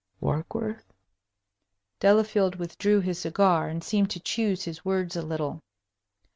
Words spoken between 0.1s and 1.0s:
"Warkworth?"